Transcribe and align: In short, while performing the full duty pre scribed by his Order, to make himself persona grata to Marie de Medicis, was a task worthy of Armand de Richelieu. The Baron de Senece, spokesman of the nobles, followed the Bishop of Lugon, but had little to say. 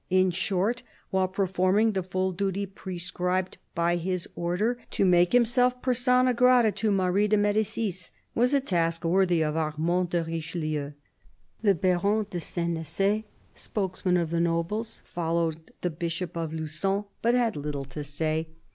In 0.09 0.31
short, 0.31 0.81
while 1.11 1.27
performing 1.27 1.91
the 1.91 2.01
full 2.01 2.31
duty 2.31 2.65
pre 2.65 2.97
scribed 2.97 3.59
by 3.75 3.97
his 3.97 4.27
Order, 4.35 4.79
to 4.89 5.05
make 5.05 5.31
himself 5.31 5.79
persona 5.79 6.33
grata 6.33 6.71
to 6.71 6.89
Marie 6.91 7.27
de 7.27 7.37
Medicis, 7.37 8.09
was 8.33 8.51
a 8.51 8.59
task 8.59 9.03
worthy 9.05 9.43
of 9.43 9.55
Armand 9.55 10.09
de 10.09 10.23
Richelieu. 10.23 10.93
The 11.61 11.75
Baron 11.75 12.25
de 12.31 12.39
Senece, 12.39 13.25
spokesman 13.53 14.17
of 14.17 14.31
the 14.31 14.39
nobles, 14.41 15.03
followed 15.05 15.71
the 15.81 15.91
Bishop 15.91 16.35
of 16.35 16.51
Lugon, 16.51 17.05
but 17.21 17.35
had 17.35 17.55
little 17.55 17.85
to 17.85 18.03
say. 18.03 18.47